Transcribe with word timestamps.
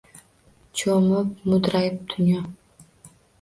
Choʼmib 0.79 1.27
mudraydi 1.49 1.99
dunyo. 2.09 2.41